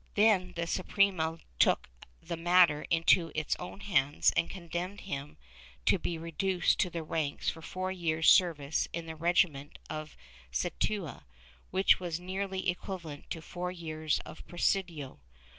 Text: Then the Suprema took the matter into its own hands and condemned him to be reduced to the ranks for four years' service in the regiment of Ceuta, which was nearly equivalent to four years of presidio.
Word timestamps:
Then 0.15 0.53
the 0.55 0.65
Suprema 0.65 1.37
took 1.59 1.87
the 2.23 2.35
matter 2.35 2.87
into 2.89 3.31
its 3.35 3.55
own 3.59 3.81
hands 3.81 4.33
and 4.35 4.49
condemned 4.49 5.01
him 5.01 5.37
to 5.85 5.99
be 5.99 6.17
reduced 6.17 6.79
to 6.79 6.89
the 6.89 7.03
ranks 7.03 7.51
for 7.51 7.61
four 7.61 7.91
years' 7.91 8.27
service 8.27 8.87
in 8.93 9.05
the 9.05 9.15
regiment 9.15 9.77
of 9.91 10.17
Ceuta, 10.51 11.25
which 11.69 11.99
was 11.99 12.19
nearly 12.19 12.67
equivalent 12.67 13.29
to 13.29 13.43
four 13.43 13.71
years 13.71 14.17
of 14.25 14.43
presidio. 14.47 15.19